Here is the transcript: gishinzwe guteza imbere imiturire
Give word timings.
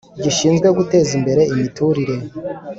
gishinzwe 0.23 0.67
guteza 0.77 1.11
imbere 1.19 1.41
imiturire 1.53 2.15